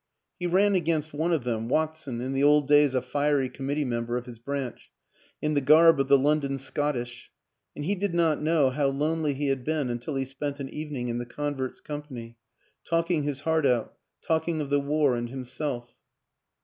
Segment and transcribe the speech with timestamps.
[0.39, 4.17] He ran against one of them Watson, in the old days a fiery committee member
[4.17, 4.89] of his branch
[5.43, 7.29] in the garb of the London Scottish;
[7.75, 11.09] and he did not know how lonely he had been until he spent an evening
[11.09, 12.35] in the convert's company,
[12.83, 13.93] talking his heart out,
[14.23, 15.91] talk ing of the war and himself.